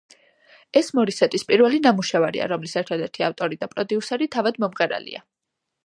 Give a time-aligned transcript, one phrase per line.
[0.79, 5.27] ეს მორისეტის პირველი ნამუშევარია, რომლის ერთადერთი ავტორი და პროდიუსერი თავად მომღერალია.